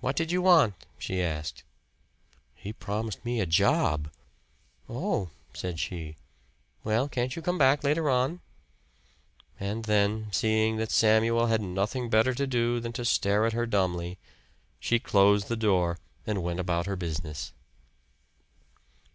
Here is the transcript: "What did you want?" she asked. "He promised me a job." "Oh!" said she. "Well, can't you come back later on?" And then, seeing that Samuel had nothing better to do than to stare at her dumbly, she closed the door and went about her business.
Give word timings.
"What 0.00 0.14
did 0.14 0.30
you 0.30 0.42
want?" 0.42 0.74
she 0.98 1.22
asked. 1.22 1.64
"He 2.54 2.70
promised 2.70 3.24
me 3.24 3.40
a 3.40 3.46
job." 3.46 4.12
"Oh!" 4.90 5.30
said 5.54 5.80
she. 5.80 6.16
"Well, 6.84 7.08
can't 7.08 7.34
you 7.34 7.40
come 7.40 7.56
back 7.56 7.82
later 7.82 8.10
on?" 8.10 8.40
And 9.58 9.86
then, 9.86 10.28
seeing 10.32 10.76
that 10.76 10.90
Samuel 10.90 11.46
had 11.46 11.62
nothing 11.62 12.10
better 12.10 12.34
to 12.34 12.46
do 12.46 12.78
than 12.78 12.92
to 12.92 13.06
stare 13.06 13.46
at 13.46 13.54
her 13.54 13.64
dumbly, 13.64 14.18
she 14.78 14.98
closed 14.98 15.48
the 15.48 15.56
door 15.56 15.96
and 16.26 16.42
went 16.42 16.60
about 16.60 16.84
her 16.84 16.94
business. 16.94 17.54